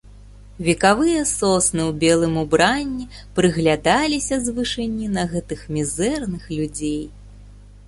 [0.67, 3.05] Векавыя сосны ў белым убранні
[3.41, 7.01] прыглядаліся з вышыні на гэтых мізэрных людзей.